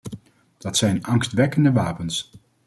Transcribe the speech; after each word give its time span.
Dat 0.57 0.77
zijn 0.77 1.03
angstwekkende 1.03 1.71
wapens. 1.71 2.31